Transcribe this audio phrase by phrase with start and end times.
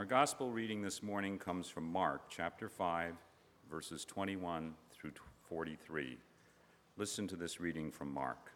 [0.00, 3.12] Our gospel reading this morning comes from Mark chapter 5,
[3.70, 5.10] verses 21 through
[5.46, 6.16] 43.
[6.96, 8.52] Listen to this reading from Mark.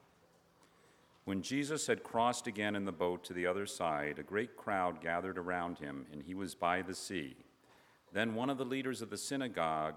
[1.27, 5.03] When Jesus had crossed again in the boat to the other side, a great crowd
[5.03, 7.36] gathered around him, and he was by the sea.
[8.14, 9.96] Then one of the leaders of the synagogue,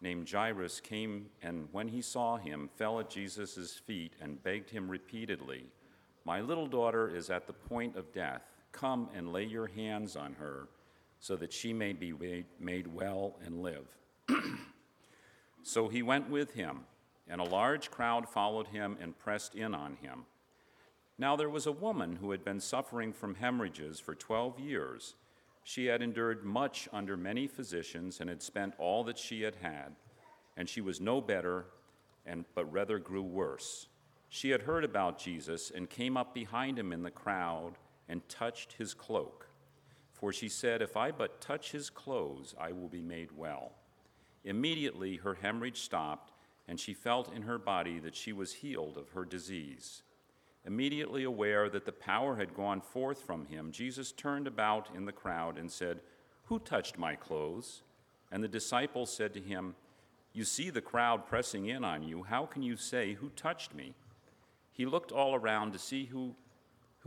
[0.00, 4.90] named Jairus, came and when he saw him, fell at Jesus' feet and begged him
[4.90, 5.66] repeatedly,
[6.24, 8.42] My little daughter is at the point of death.
[8.72, 10.66] Come and lay your hands on her,
[11.20, 13.86] so that she may be made well and live.
[15.62, 16.80] so he went with him,
[17.28, 20.24] and a large crowd followed him and pressed in on him.
[21.18, 25.14] Now there was a woman who had been suffering from hemorrhages for 12 years.
[25.64, 29.96] She had endured much under many physicians and had spent all that she had had,
[30.56, 31.66] and she was no better,
[32.24, 33.88] and, but rather grew worse.
[34.28, 37.74] She had heard about Jesus and came up behind him in the crowd
[38.08, 39.47] and touched his cloak.
[40.18, 43.72] For she said, If I but touch his clothes, I will be made well.
[44.44, 46.32] Immediately her hemorrhage stopped,
[46.66, 50.02] and she felt in her body that she was healed of her disease.
[50.66, 55.12] Immediately aware that the power had gone forth from him, Jesus turned about in the
[55.12, 56.00] crowd and said,
[56.46, 57.82] Who touched my clothes?
[58.32, 59.76] And the disciples said to him,
[60.32, 62.24] You see the crowd pressing in on you.
[62.24, 63.94] How can you say, Who touched me?
[64.72, 66.34] He looked all around to see who,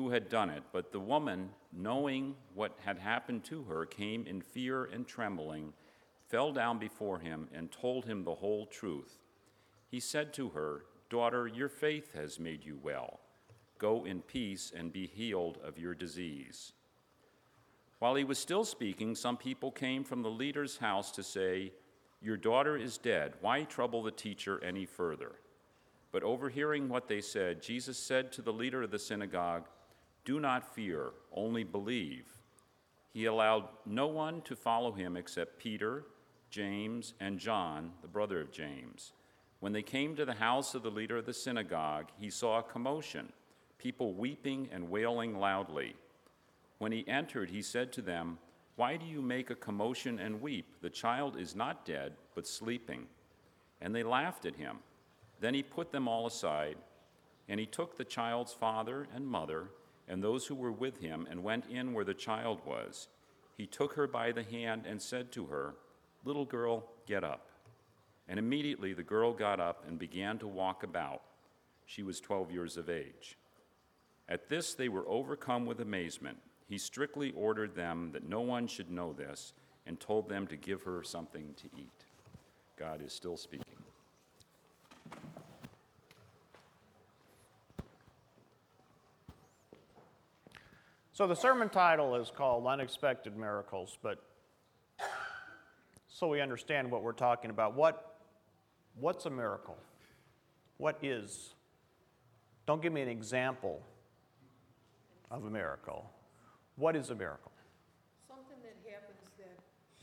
[0.02, 4.42] who had done it, but the woman, knowing what had happened to her, came in
[4.42, 5.74] fear and trembling,
[6.28, 9.20] fell down before him, and told him the whole truth.
[9.90, 13.20] He said to her, Daughter, your faith has made you well
[13.78, 16.74] Go in peace and be healed of your disease.
[18.00, 21.74] While he was still speaking, some people came from the leader's house to say,
[22.24, 23.34] Your daughter is dead.
[23.42, 25.34] Why trouble the teacher any further?
[26.12, 29.68] But overhearing what they said, Jesus said to the leader of the synagogue,
[30.24, 32.26] Do not fear, only believe.
[33.14, 36.06] He allowed no one to follow him except Peter,
[36.50, 39.14] James, and John, the brother of James.
[39.60, 42.64] When they came to the house of the leader of the synagogue, he saw a
[42.64, 43.32] commotion
[43.78, 45.96] people weeping and wailing loudly.
[46.78, 48.38] When he entered, he said to them,
[48.76, 50.76] Why do you make a commotion and weep?
[50.82, 53.08] The child is not dead, but sleeping.
[53.82, 54.78] And they laughed at him.
[55.40, 56.78] Then he put them all aside,
[57.50, 59.72] and he took the child's father and mother
[60.12, 63.08] and those who were with him and went in where the child was.
[63.56, 65.76] He took her by the hand and said to her,
[66.26, 67.48] Little girl, get up.
[68.28, 71.22] And immediately the girl got up and began to walk about.
[71.86, 73.38] She was 12 years of age.
[74.28, 76.40] At this, they were overcome with amazement.
[76.68, 79.54] He strictly ordered them that no one should know this
[79.86, 82.06] and told them to give her something to eat.
[82.78, 83.71] God is still speaking.
[91.22, 94.24] So the sermon title is called Unexpected Miracles, but
[96.08, 97.76] so we understand what we're talking about.
[97.76, 98.16] What,
[99.00, 99.78] what's a miracle?
[100.78, 101.54] What is?
[102.66, 103.84] Don't give me an example
[105.30, 106.10] of a miracle.
[106.76, 107.52] What is a miracle?
[108.28, 109.60] Something that happens that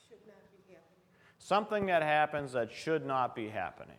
[0.09, 1.41] should not be happening.
[1.41, 3.99] Something that happens that should not be happening.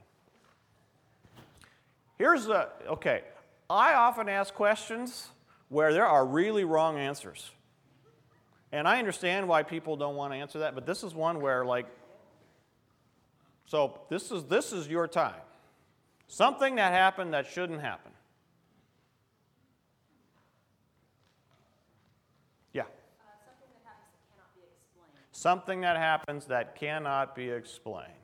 [2.17, 3.23] Here's a, okay,
[3.69, 5.31] I often ask questions
[5.69, 7.51] where there are really wrong answers.
[8.71, 11.65] And I understand why people don't want to answer that, but this is one where,
[11.65, 11.87] like,
[13.65, 15.41] so this is, this is your time.
[16.27, 18.11] Something that happened that shouldn't happen.
[22.73, 22.83] Yeah?
[22.83, 22.85] Uh,
[25.31, 28.18] something that happens that cannot be explained.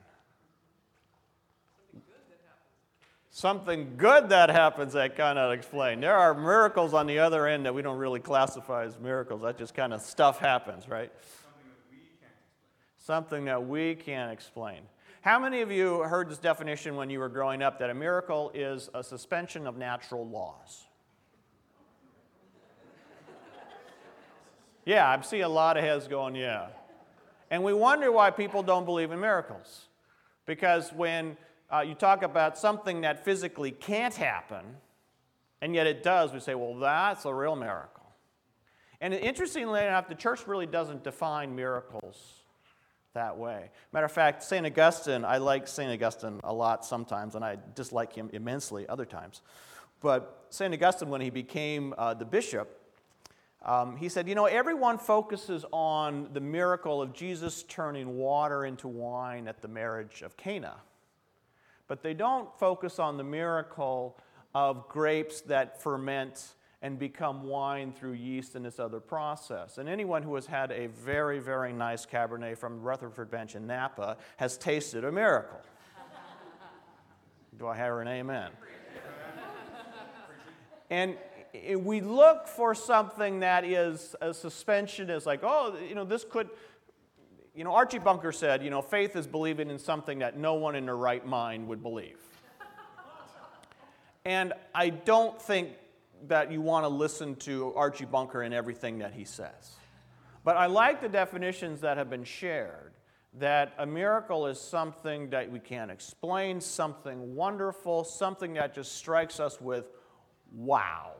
[3.35, 5.99] Something good that happens that cannot explain.
[5.99, 9.41] There are miracles on the other end that we don't really classify as miracles.
[9.41, 11.11] That just kind of stuff happens, right?
[12.97, 14.83] Something that we can't explain.
[15.19, 18.51] How many of you heard this definition when you were growing up that a miracle
[18.53, 20.85] is a suspension of natural laws?
[24.85, 26.67] Yeah, I see a lot of heads going, yeah.
[27.51, 29.87] And we wonder why people don't believe in miracles.
[30.45, 31.35] Because when
[31.71, 34.63] uh, you talk about something that physically can't happen,
[35.61, 38.05] and yet it does, we say, well, that's a real miracle.
[39.01, 42.43] And interestingly enough, the church really doesn't define miracles
[43.13, 43.71] that way.
[43.91, 44.65] Matter of fact, St.
[44.65, 45.91] Augustine, I like St.
[45.91, 49.41] Augustine a lot sometimes, and I dislike him immensely other times.
[50.01, 50.73] But St.
[50.73, 52.81] Augustine, when he became uh, the bishop,
[53.63, 58.87] um, he said, You know, everyone focuses on the miracle of Jesus turning water into
[58.87, 60.75] wine at the marriage of Cana.
[61.87, 64.17] But they don't focus on the miracle
[64.53, 69.77] of grapes that ferment and become wine through yeast and this other process.
[69.77, 74.17] And anyone who has had a very, very nice Cabernet from Rutherford Bench in Napa
[74.37, 75.59] has tasted a miracle.
[77.57, 78.51] Do I hear an amen?
[80.89, 81.15] and
[81.77, 86.49] we look for something that is a suspension, is like, oh, you know, this could,
[87.55, 90.75] you know, Archie Bunker said, you know, faith is believing in something that no one
[90.75, 92.19] in their right mind would believe.
[94.25, 95.69] and I don't think
[96.27, 99.75] that you want to listen to Archie Bunker and everything that he says.
[100.43, 102.91] But I like the definitions that have been shared
[103.39, 109.39] that a miracle is something that we can't explain, something wonderful, something that just strikes
[109.39, 109.85] us with,
[110.53, 111.13] wow,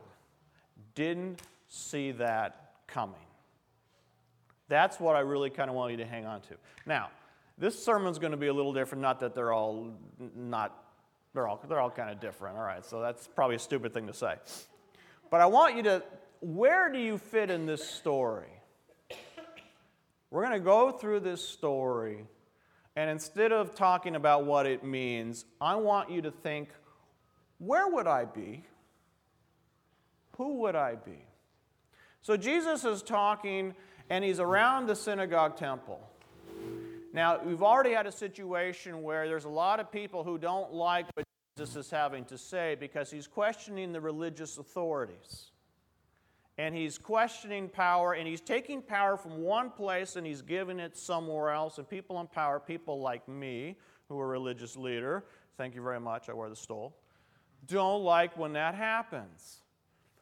[0.94, 3.25] didn't see that coming.
[4.68, 6.54] That's what I really kind of want you to hang on to.
[6.86, 7.10] Now,
[7.58, 9.94] this sermon's going to be a little different, not that they're all
[10.34, 10.84] not,
[11.32, 14.06] they're all, they're all kind of different, all right, so that's probably a stupid thing
[14.06, 14.34] to say.
[15.30, 16.02] But I want you to,
[16.40, 18.50] where do you fit in this story?
[20.30, 22.26] We're going to go through this story,
[22.94, 26.68] and instead of talking about what it means, I want you to think
[27.58, 28.64] where would I be?
[30.36, 31.24] Who would I be?
[32.20, 33.74] So Jesus is talking,
[34.10, 36.00] and he's around the synagogue temple.
[37.12, 41.06] Now, we've already had a situation where there's a lot of people who don't like
[41.14, 41.24] what
[41.56, 45.50] Jesus is having to say because he's questioning the religious authorities.
[46.58, 50.96] And he's questioning power and he's taking power from one place and he's giving it
[50.96, 51.78] somewhere else.
[51.78, 53.76] And people in power people like me
[54.08, 55.24] who are religious leader
[55.58, 56.94] thank you very much i wear the stole
[57.66, 59.62] don't like when that happens.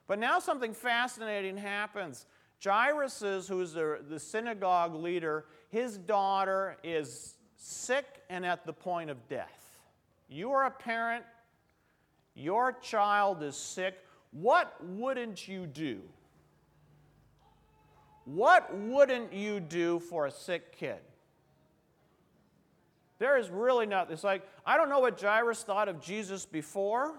[0.07, 2.27] But now something fascinating happens
[2.63, 9.11] jairus is who's the, the synagogue leader his daughter is sick and at the point
[9.11, 9.79] of death
[10.29, 11.25] you are a parent
[12.35, 13.95] your child is sick
[14.33, 16.01] what wouldn't you do
[18.25, 20.99] what wouldn't you do for a sick kid?
[23.19, 27.13] There is really not, it's like, I don't know what Jairus thought of Jesus before,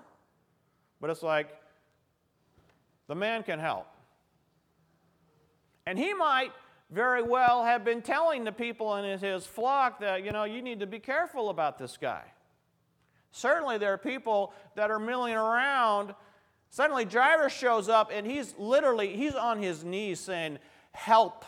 [0.99, 1.49] but it's like,
[3.07, 3.87] the man can help.
[5.85, 6.51] And he might
[6.89, 10.79] very well have been telling the people in his flock that, you know, you need
[10.79, 12.23] to be careful about this guy.
[13.31, 16.15] Certainly, there are people that are milling around.
[16.69, 20.59] Suddenly, Jairus shows up and he's literally, he's on his knees saying,
[20.93, 21.43] Help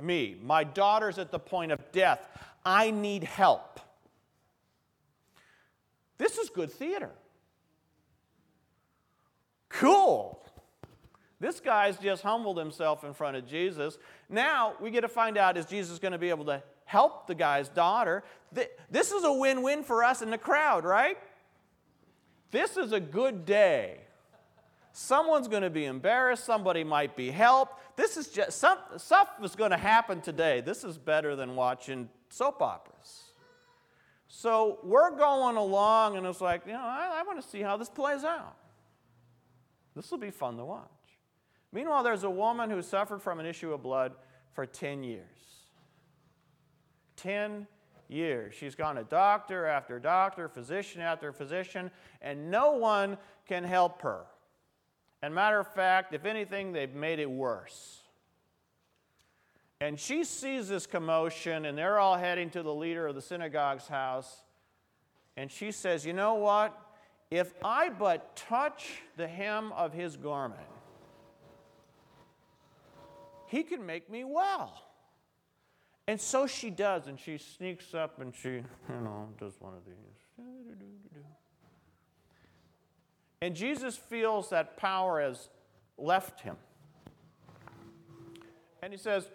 [0.00, 0.36] me.
[0.40, 2.20] My daughter's at the point of death.
[2.64, 3.80] I need help.
[6.16, 7.10] This is good theater.
[9.68, 10.40] Cool.
[11.44, 13.98] This guy's just humbled himself in front of Jesus.
[14.30, 17.34] Now we get to find out is Jesus going to be able to help the
[17.34, 18.24] guy's daughter?
[18.90, 21.18] This is a win win for us in the crowd, right?
[22.50, 23.98] This is a good day.
[24.94, 26.46] Someone's going to be embarrassed.
[26.46, 27.94] Somebody might be helped.
[27.98, 30.62] This is just some, stuff is going to happen today.
[30.62, 33.24] This is better than watching soap operas.
[34.28, 37.76] So we're going along, and it's like, you know, I, I want to see how
[37.76, 38.56] this plays out.
[39.94, 40.88] This will be fun to watch.
[41.74, 44.12] Meanwhile, there's a woman who suffered from an issue of blood
[44.52, 45.24] for 10 years.
[47.16, 47.66] 10
[48.08, 48.54] years.
[48.54, 51.90] She's gone to doctor after doctor, physician after physician,
[52.22, 53.18] and no one
[53.48, 54.24] can help her.
[55.20, 58.02] And matter of fact, if anything, they've made it worse.
[59.80, 63.88] And she sees this commotion, and they're all heading to the leader of the synagogue's
[63.88, 64.44] house.
[65.36, 66.78] And she says, You know what?
[67.32, 70.60] If I but touch the hem of his garment,
[73.46, 74.82] he can make me well.
[76.06, 78.64] And so she does, and she sneaks up and she, you
[79.02, 79.94] know, does one of these.
[83.40, 85.48] And Jesus feels that power has
[85.98, 86.56] left him.
[88.82, 89.28] And he says,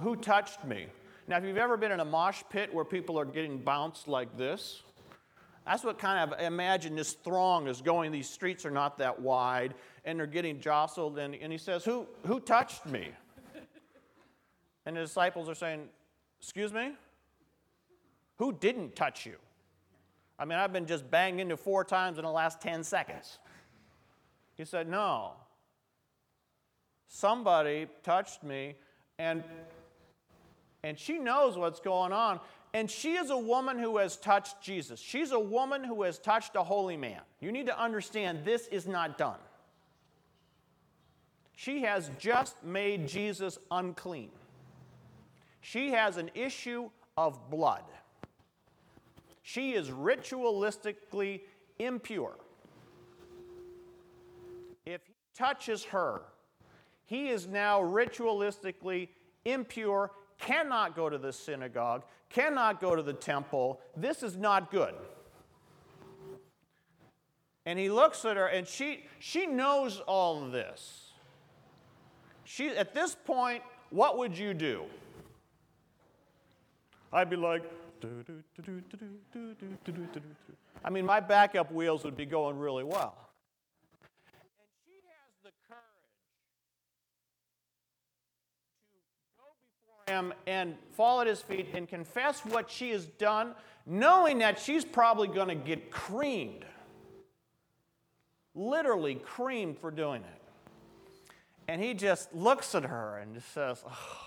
[0.00, 0.86] Who touched me?
[1.26, 4.36] Now, if you've ever been in a mosh pit where people are getting bounced like
[4.38, 4.82] this,
[5.68, 8.10] that's what kind of imagine this throng is going.
[8.10, 11.18] These streets are not that wide, and they're getting jostled.
[11.18, 13.08] And, and he says, who, who touched me?
[14.88, 15.82] And the disciples are saying,
[16.40, 16.92] Excuse me?
[18.38, 19.34] Who didn't touch you?
[20.38, 23.38] I mean, I've been just banged into four times in the last 10 seconds.
[24.56, 25.32] He said, No.
[27.06, 28.76] Somebody touched me,
[29.18, 29.44] and,
[30.82, 32.40] and she knows what's going on.
[32.74, 35.00] And she is a woman who has touched Jesus.
[35.00, 37.20] She's a woman who has touched a holy man.
[37.40, 39.38] You need to understand this is not done.
[41.56, 44.30] She has just made Jesus unclean.
[45.60, 47.82] She has an issue of blood.
[49.42, 51.40] She is ritualistically
[51.78, 52.36] impure.
[54.86, 56.22] if he touches her,
[57.06, 59.08] he is now ritualistically
[59.44, 63.80] impure, cannot go to the synagogue, cannot go to the temple.
[63.96, 64.94] This is not good.
[67.66, 71.12] And he looks at her, and she, she knows all of this.
[72.44, 74.84] She, at this point, what would you do?
[77.12, 77.62] I'd be like,
[80.84, 83.16] I mean, my backup wheels would be going really well.
[84.38, 84.46] And
[84.86, 85.82] she has the courage
[88.92, 88.98] to
[89.36, 93.54] go before him and fall at his feet and confess what she has done,
[93.86, 96.64] knowing that she's probably going to get creamed.
[98.54, 100.42] Literally creamed for doing it.
[101.68, 104.24] And he just looks at her and just says, oh.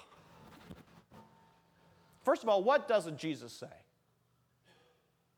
[2.23, 3.65] First of all, what doesn't Jesus say?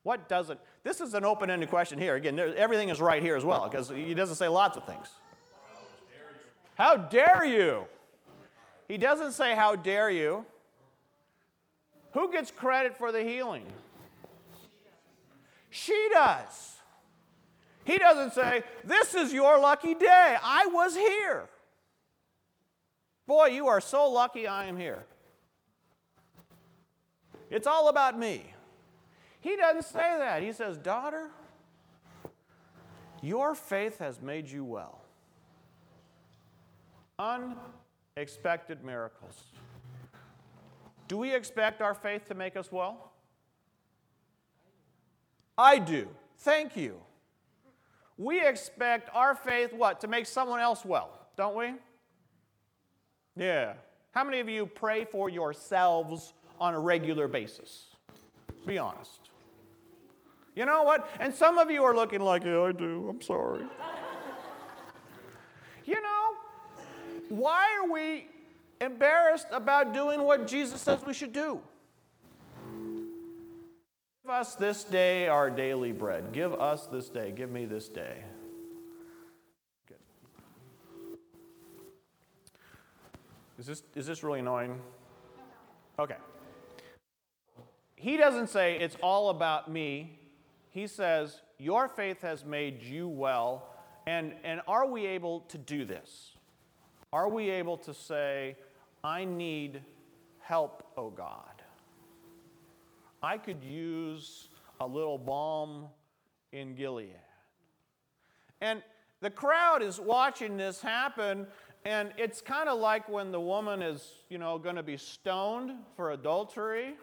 [0.04, 0.60] What doesn't?
[0.84, 2.16] This is an open ended question here.
[2.16, 5.08] Again, there, everything is right here as well, because he doesn't say lots of things.
[6.76, 7.86] How dare you?
[8.94, 10.46] He doesn't say, How dare you?
[12.12, 13.66] Who gets credit for the healing?
[15.72, 16.76] She does.
[17.86, 20.38] He doesn't say, This is your lucky day.
[20.44, 21.50] I was here.
[23.26, 25.04] Boy, you are so lucky I am here.
[27.50, 28.46] It's all about me.
[29.42, 30.44] He doesn't say that.
[30.44, 31.32] He says, Daughter,
[33.24, 35.02] your faith has made you well.
[38.16, 39.46] Unexpected miracles.
[41.08, 43.12] Do we expect our faith to make us well?
[45.58, 46.08] I do.
[46.40, 46.98] Thank you.
[48.18, 50.00] We expect our faith what?
[50.02, 51.74] To make someone else well, don't we?
[53.36, 53.74] Yeah.
[54.12, 57.96] How many of you pray for yourselves on a regular basis?
[58.68, 59.32] Be honest.
[60.56, 61.10] You know what?
[61.20, 63.08] And some of you are looking like, yeah, I do.
[63.10, 63.62] I'm sorry.
[65.86, 66.13] you know,
[67.38, 68.28] why are we
[68.82, 71.60] embarrassed about doing what Jesus says we should do?
[74.24, 76.32] Give us this day our daily bread.
[76.32, 77.34] Give us this day.
[77.36, 78.24] Give me this day.
[79.88, 79.98] Good.
[83.60, 84.80] Is this, is this really annoying?
[86.00, 86.16] Okay.
[87.96, 90.20] He doesn't say it's all about me
[90.74, 93.70] he says, Your faith has made you well.
[94.08, 96.32] And, and are we able to do this?
[97.14, 98.56] Are we able to say,
[99.04, 99.82] I need
[100.40, 101.62] help, O oh God?
[103.22, 105.86] I could use a little balm
[106.52, 107.14] in Gilead.
[108.62, 108.82] And
[109.22, 111.46] the crowd is watching this happen,
[111.86, 115.74] and it's kind of like when the woman is, you know, going to be stoned
[115.96, 116.96] for adultery.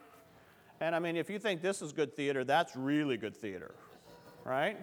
[0.80, 3.76] And I mean, if you think this is good theater, that's really good theater,
[4.44, 4.76] right?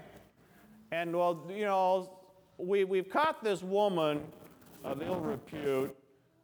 [0.93, 2.17] And well, you know,
[2.57, 4.22] we, we've caught this woman
[4.84, 5.96] Uh, of ill repute.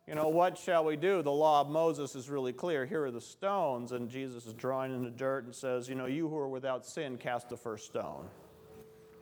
[0.08, 1.22] You know, what shall we do?
[1.22, 2.86] The law of Moses is really clear.
[2.86, 3.94] Here are the stones.
[3.94, 6.86] And Jesus is drawing in the dirt and says, You know, you who are without
[6.86, 8.28] sin, cast the first stone.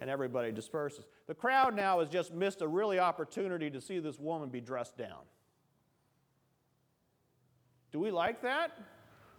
[0.02, 1.06] And everybody disperses.
[1.28, 4.98] The crowd now has just missed a really opportunity to see this woman be dressed
[4.98, 5.22] down.
[7.92, 8.72] Do we like that?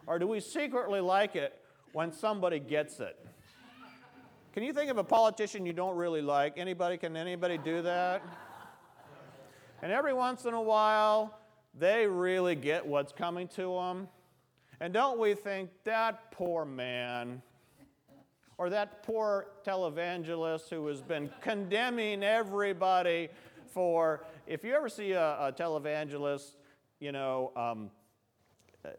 [0.06, 1.58] Or do we secretly like it
[1.92, 3.18] when somebody gets it?
[4.52, 6.58] Can you think of a politician you don't really like?
[6.58, 8.22] Anybody can anybody do that?
[9.82, 11.38] And every once in a while,
[11.78, 14.08] they really get what's coming to them.
[14.80, 17.42] And don't we think that poor man
[18.58, 23.28] or that poor televangelist who has been condemning everybody
[23.66, 26.56] for, if you ever see a, a televangelist,
[27.00, 27.90] you know, um,
[28.84, 28.90] uh,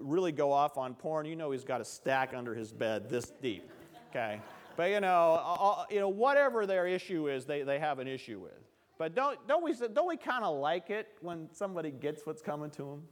[0.00, 3.30] really go off on porn, you know he's got a stack under his bed this
[3.42, 3.70] deep.
[4.10, 4.40] Okay?
[4.76, 8.40] But you know, all, you know, whatever their issue is, they, they have an issue
[8.40, 8.63] with.
[8.98, 12.70] But don't, don't we, don't we kind of like it when somebody gets what's coming
[12.70, 13.02] to them?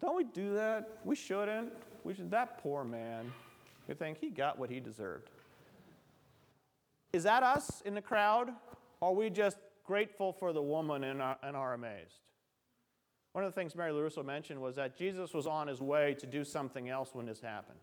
[0.00, 0.98] Don't we do that?
[1.04, 1.72] We shouldn't.
[2.04, 3.32] We should, that poor man,
[3.88, 5.30] we think he got what he deserved.
[7.12, 8.50] Is that us in the crowd?
[9.00, 12.20] Are we just grateful for the woman and are, and are amazed?
[13.32, 16.26] One of the things Mary LaRusso mentioned was that Jesus was on his way to
[16.26, 17.80] do something else when this happened.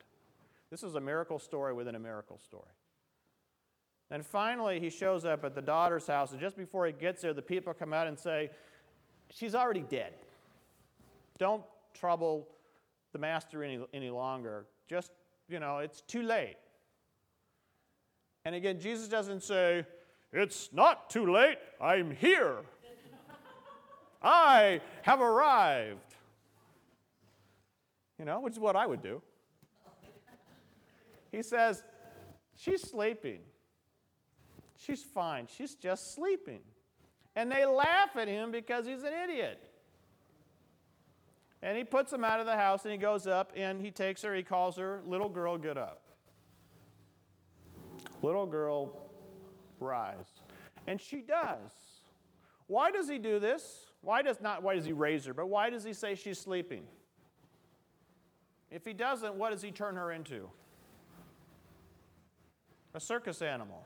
[0.70, 2.72] This is a miracle story within a miracle story.
[4.12, 7.34] And finally, he shows up at the daughter's house, and just before he gets there,
[7.34, 8.50] the people come out and say,
[9.32, 10.14] She's already dead.
[11.38, 11.64] Don't
[11.94, 12.48] trouble
[13.14, 14.66] the master any, any longer.
[14.88, 15.12] Just,
[15.48, 16.56] you know, it's too late.
[18.46, 19.86] And again, Jesus doesn't say,
[20.34, 22.58] It's not too late, I'm here.
[24.22, 26.00] I have arrived.
[28.18, 29.22] You know, which is what I would do.
[31.32, 31.84] He says,
[32.56, 33.40] She's sleeping.
[34.80, 35.48] She's fine.
[35.56, 36.62] She's just sleeping.
[37.36, 39.62] And they laugh at him because he's an idiot.
[41.62, 44.22] And he puts them out of the house and he goes up and he takes
[44.22, 46.02] her, he calls her, little girl, get up.
[48.22, 49.10] Little girl,
[49.80, 50.28] rise.
[50.88, 51.72] And she does.
[52.68, 53.88] Why does he do this?
[54.02, 56.84] Why does not why does he raise her, but why does he say she's sleeping?
[58.72, 60.50] If he doesn't, what does he turn her into?
[62.94, 63.86] A circus animal.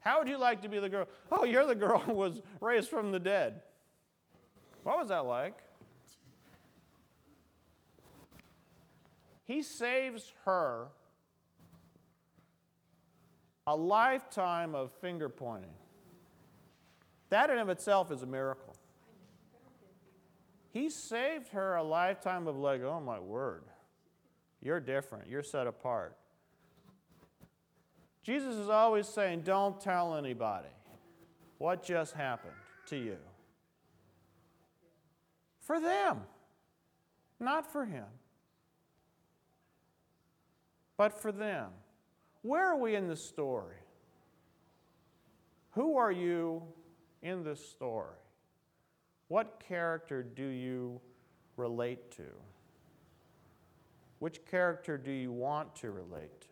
[0.00, 1.06] How would you like to be the girl?
[1.30, 3.62] Oh, you're the girl who was raised from the dead.
[4.82, 5.54] What was that like?
[9.44, 10.88] He saves her
[13.66, 15.72] a lifetime of finger pointing.
[17.30, 18.76] That in of itself is a miracle.
[20.70, 23.64] He saved her a lifetime of like, oh my word,
[24.62, 26.17] you're different, you're set apart.
[28.28, 30.68] Jesus is always saying, don't tell anybody
[31.56, 32.52] what just happened
[32.84, 33.16] to you.
[35.62, 36.18] For them,
[37.40, 38.04] not for him,
[40.98, 41.70] but for them.
[42.42, 43.76] Where are we in the story?
[45.70, 46.62] Who are you
[47.22, 48.18] in this story?
[49.28, 51.00] What character do you
[51.56, 52.26] relate to?
[54.18, 56.47] Which character do you want to relate to?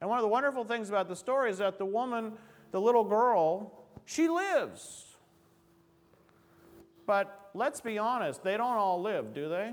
[0.00, 2.32] And one of the wonderful things about the story is that the woman,
[2.70, 3.72] the little girl,
[4.04, 5.16] she lives.
[7.06, 9.72] But let's be honest, they don't all live, do they?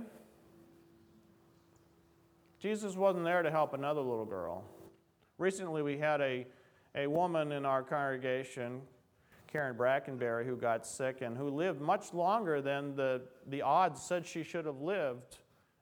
[2.60, 4.64] Jesus wasn't there to help another little girl.
[5.38, 6.48] Recently, we had a,
[6.96, 8.82] a woman in our congregation,
[9.48, 14.26] Karen Brackenberry, who got sick and who lived much longer than the, the odds said
[14.26, 15.38] she should have lived.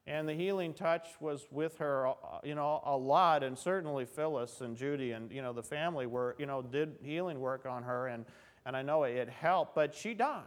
[0.06, 3.42] And the healing touch was with her, uh, you know, a lot.
[3.42, 7.40] And certainly Phyllis and Judy and, you know, the family were, you know, did healing
[7.40, 8.08] work on her.
[8.08, 8.26] And,
[8.66, 10.44] and I know it helped, but she died.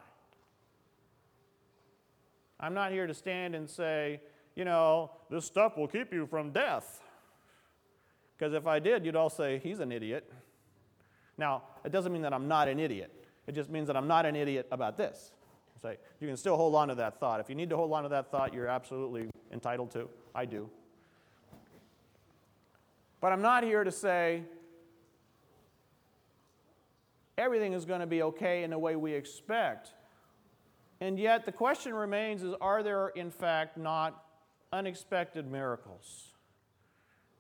[2.61, 4.21] I'm not here to stand and say,
[4.55, 7.03] you know, this stuff will keep you from death.
[8.37, 10.31] Because if I did, you'd all say, he's an idiot.
[11.39, 13.13] Now, it doesn't mean that I'm not an idiot.
[13.47, 15.33] It just means that I'm not an idiot about this.
[15.81, 17.41] Say, you can still hold on to that thought.
[17.41, 20.09] If you need to hold on to that thought, you're absolutely entitled to.
[20.35, 20.69] I do.
[23.21, 24.43] But I'm not here to say
[27.39, 29.93] everything is going to be okay in the way we expect.
[31.01, 34.25] And yet the question remains is are there in fact not
[34.73, 36.33] unexpected miracles?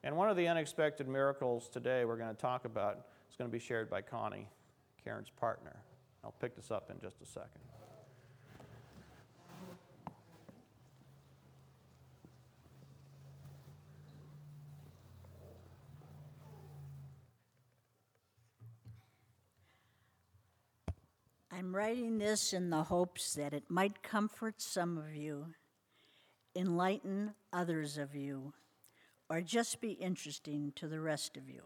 [0.03, 3.53] And one of the unexpected miracles today we're going to talk about is going to
[3.53, 4.49] be shared by Connie,
[5.03, 5.77] Karen's partner.
[6.23, 7.63] I'll pick this up in just a second.
[21.57, 25.47] I'm writing this in the hopes that it might comfort some of you,
[26.55, 28.53] enlighten others of you,
[29.31, 31.63] or just be interesting to the rest of you.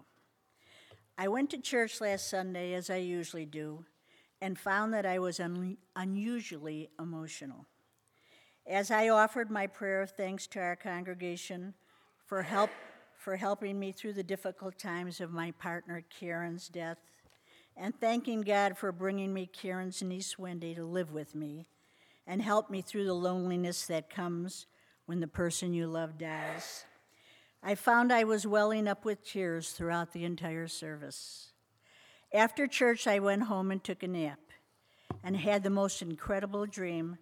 [1.18, 3.84] I went to church last Sunday, as I usually do,
[4.40, 7.66] and found that I was un- unusually emotional.
[8.68, 11.74] As I offered my prayer of thanks to our congregation
[12.26, 12.70] for help
[13.16, 16.98] for helping me through the difficult times of my partner Karen's death
[17.76, 21.66] and thanking God for bringing me Karen's niece Wendy to live with me
[22.26, 24.66] and help me through the loneliness that comes
[25.06, 26.84] when the person you love dies.
[27.62, 31.52] I found I was welling up with tears throughout the entire service.
[32.32, 34.38] After church, I went home and took a nap
[35.24, 37.18] and had the most incredible dream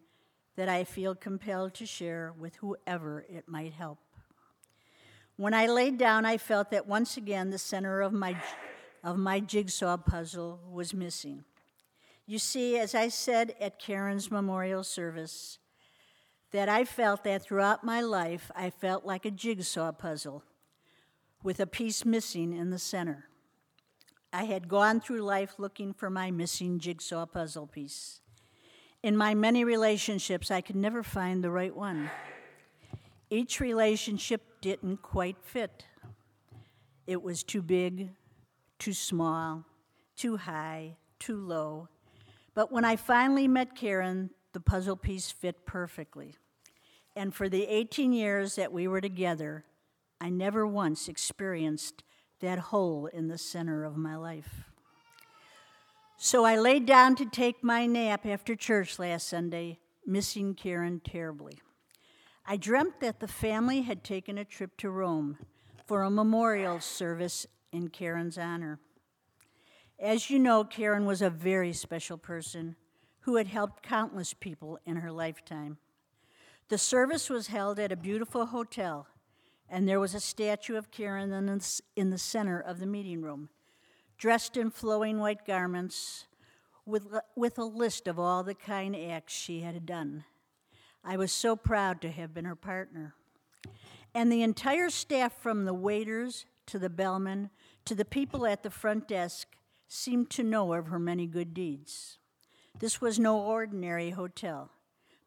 [0.56, 3.98] that I feel compelled to share with whoever it might help.
[5.36, 8.36] When I laid down, I felt that once again the center of my
[9.08, 11.42] of my jigsaw puzzle was missing.
[12.26, 15.58] You see, as I said at Karen's memorial service,
[16.52, 20.44] that I felt that throughout my life I felt like a jigsaw puzzle
[21.42, 23.30] with a piece missing in the center.
[24.30, 28.20] I had gone through life looking for my missing jigsaw puzzle piece.
[29.02, 32.10] In my many relationships, I could never find the right one.
[33.30, 35.86] Each relationship didn't quite fit.
[37.06, 38.10] It was too big,
[38.78, 39.64] too small,
[40.16, 41.88] too high, too low.
[42.54, 46.34] But when I finally met Karen, the puzzle piece fit perfectly.
[47.14, 49.64] And for the 18 years that we were together,
[50.20, 52.02] I never once experienced
[52.40, 54.64] that hole in the center of my life.
[56.16, 61.60] So I laid down to take my nap after church last Sunday, missing Karen terribly.
[62.44, 65.38] I dreamt that the family had taken a trip to Rome
[65.86, 68.78] for a memorial service in Karen's honor.
[69.98, 72.76] As you know, Karen was a very special person
[73.20, 75.78] who had helped countless people in her lifetime.
[76.68, 79.06] The service was held at a beautiful hotel,
[79.68, 81.32] and there was a statue of Karen
[81.96, 83.48] in the center of the meeting room,
[84.16, 86.26] dressed in flowing white garments
[86.86, 90.24] with, with a list of all the kind acts she had done.
[91.04, 93.14] I was so proud to have been her partner.
[94.14, 97.50] And the entire staff, from the waiters to the bellman
[97.84, 99.48] to the people at the front desk,
[99.88, 102.18] seemed to know of her many good deeds.
[102.78, 104.70] This was no ordinary hotel,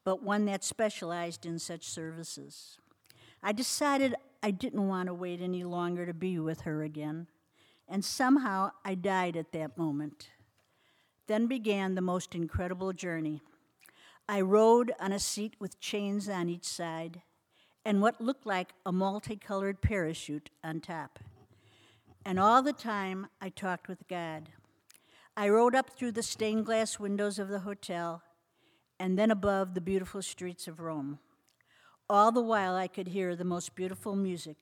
[0.04, 2.78] but one that specialized in such services.
[3.42, 7.28] I decided I didn't want to wait any longer to be with her again,
[7.88, 10.30] and somehow I died at that moment.
[11.26, 13.42] Then began the most incredible journey.
[14.30, 17.24] I rode on a seat with chains on each side
[17.84, 21.20] and what looked like a multicolored parachute on top.
[22.26, 24.50] And all the time, I talked with God.
[25.36, 28.22] I rode up through the stained glass windows of the hotel
[29.00, 31.18] and then above the beautiful streets of Rome.
[32.08, 34.58] All the while, I could hear the most beautiful music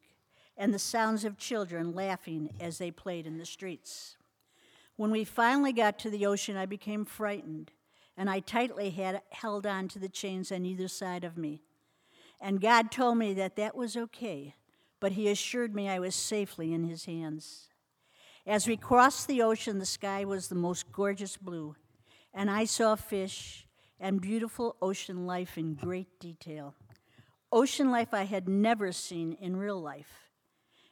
[0.55, 4.15] and the sounds of children laughing as they played in the streets.
[4.95, 7.71] When we finally got to the ocean, I became frightened,
[8.15, 11.63] and I tightly had held on to the chains on either side of me.
[12.39, 14.55] And God told me that that was okay,
[14.99, 17.69] but He assured me I was safely in His hands.
[18.45, 21.75] As we crossed the ocean, the sky was the most gorgeous blue,
[22.33, 23.67] and I saw fish
[23.99, 26.75] and beautiful ocean life in great detail.
[27.51, 30.29] Ocean life I had never seen in real life.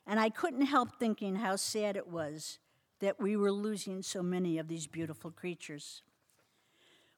[0.06, 2.60] And I couldn't help thinking how sad it was
[3.00, 6.02] that we were losing so many of these beautiful creatures.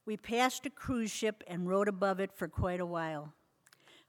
[0.06, 3.34] We passed a cruise ship and rode above it for quite a while.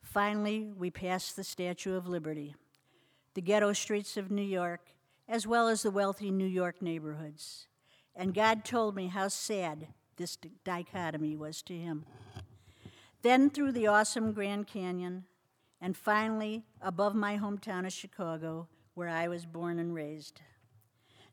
[0.03, 2.55] Finally, we passed the Statue of Liberty,
[3.35, 4.81] the ghetto streets of New York,
[5.29, 7.67] as well as the wealthy New York neighborhoods.
[8.15, 12.05] And God told me how sad this dichotomy was to him.
[13.23, 15.25] Then through the awesome Grand Canyon,
[15.81, 20.41] and finally above my hometown of Chicago, where I was born and raised.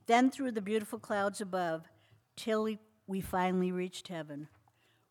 [0.06, 1.86] Then through the beautiful clouds above,
[2.36, 2.70] till
[3.08, 4.48] we finally reached heaven,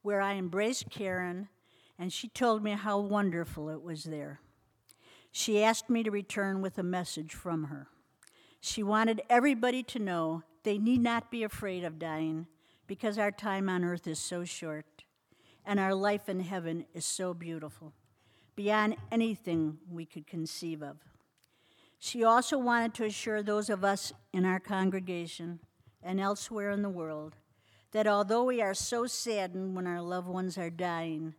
[0.03, 1.49] where I embraced Karen
[1.99, 4.41] and she told me how wonderful it was there.
[5.39, 7.89] She asked me to return with a message from her.
[8.59, 12.47] She wanted everybody to know they need not be afraid of dying
[12.87, 15.05] because our time on earth is so short
[15.67, 17.93] and our life in heaven is so beautiful,
[18.55, 20.97] beyond anything we could conceive of.
[21.99, 25.61] She also wanted to assure those of us in our congregation
[26.03, 27.37] and elsewhere in the world
[27.93, 31.35] that although we are so saddened when our loved ones are dying,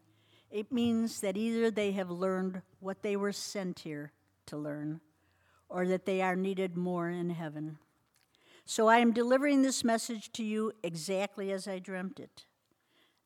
[0.51, 4.11] it means that either they have learned what they were sent here
[4.45, 5.01] to learn,
[5.69, 7.77] or that they are needed more in heaven.
[8.65, 12.45] So I am delivering this message to you exactly as I dreamt it.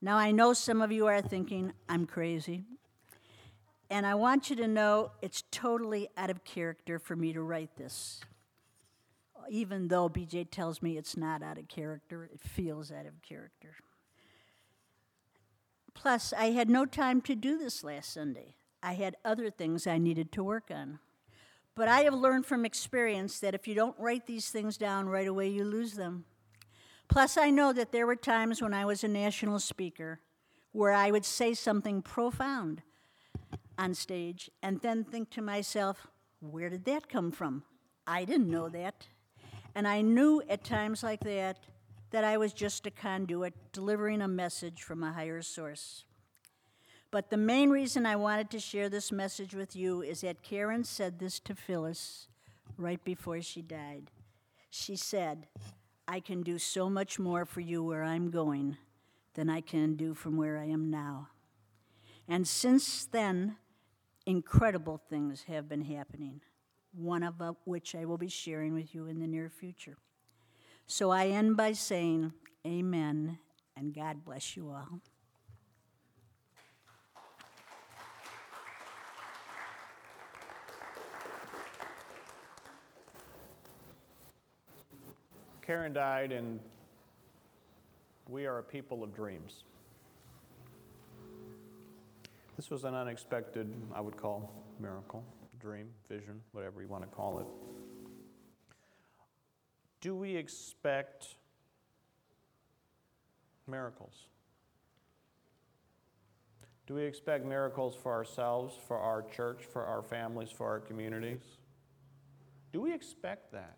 [0.01, 2.65] Now, I know some of you are thinking, I'm crazy.
[3.89, 7.75] And I want you to know it's totally out of character for me to write
[7.75, 8.21] this.
[9.49, 13.75] Even though BJ tells me it's not out of character, it feels out of character.
[15.93, 18.56] Plus, I had no time to do this last Sunday.
[18.82, 20.99] I had other things I needed to work on.
[21.75, 25.27] But I have learned from experience that if you don't write these things down right
[25.27, 26.25] away, you lose them.
[27.08, 30.19] Plus, I know that there were times when I was a national speaker
[30.71, 32.82] where I would say something profound
[33.77, 36.08] on stage and then think to myself,
[36.39, 37.63] where did that come from?
[38.08, 39.08] I didn't know that.
[39.75, 41.58] And I knew at times like that
[42.12, 46.06] that I was just a conduit delivering a message from a higher source.
[47.10, 50.84] But the main reason I wanted to share this message with you is that Karen
[50.84, 52.28] said this to Phyllis
[52.78, 54.12] right before she died.
[54.69, 55.47] She said,
[56.08, 58.78] I can do so much more for you where I'm going
[59.34, 61.30] than I can do from where I am now.
[62.28, 63.58] And since then,
[64.26, 66.41] incredible things have been happening,
[66.93, 69.97] one of which I will be sharing with you in the near future.
[70.91, 72.34] So I end by saying,
[72.67, 73.38] Amen,
[73.77, 74.99] and God bless you all.
[85.65, 86.60] Karen died, and
[88.27, 89.63] we are a people of dreams.
[92.58, 95.23] This was an unexpected, I would call, miracle,
[95.58, 97.81] dream, vision, whatever you want to call it.
[100.01, 101.35] Do we expect
[103.67, 104.27] miracles?
[106.87, 111.43] Do we expect miracles for ourselves, for our church, for our families, for our communities?
[112.73, 113.77] Do we expect that?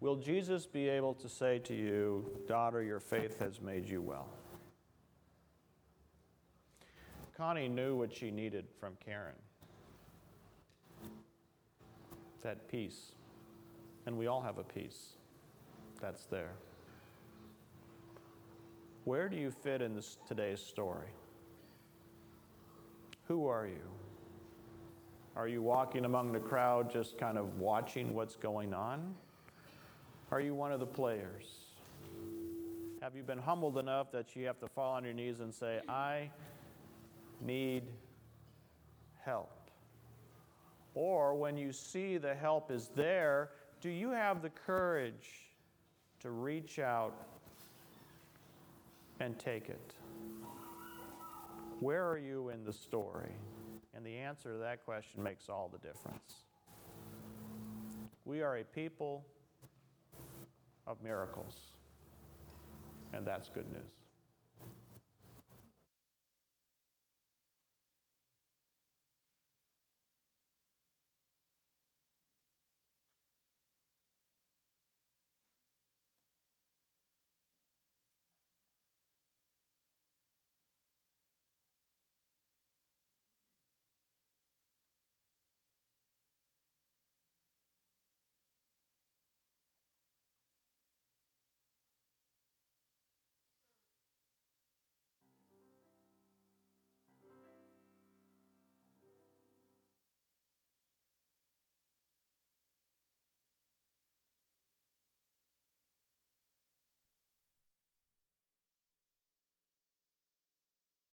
[0.00, 4.28] will Jesus be able to say to you, Daughter, your faith has made you well?
[7.36, 9.34] Connie knew what she needed from Karen
[12.42, 13.12] that peace.
[14.08, 15.18] And we all have a peace
[16.00, 16.54] that's there.
[19.04, 21.10] Where do you fit in this, today's story?
[23.26, 23.82] Who are you?
[25.36, 29.14] Are you walking among the crowd just kind of watching what's going on?
[30.30, 31.74] Are you one of the players?
[33.02, 35.80] Have you been humbled enough that you have to fall on your knees and say,
[35.86, 36.30] I
[37.42, 37.82] need
[39.22, 39.70] help?
[40.94, 45.52] Or when you see the help is there, do you have the courage
[46.20, 47.14] to reach out
[49.20, 49.94] and take it?
[51.80, 53.32] Where are you in the story?
[53.94, 56.44] And the answer to that question makes all the difference.
[58.24, 59.24] We are a people
[60.86, 61.54] of miracles,
[63.12, 63.97] and that's good news.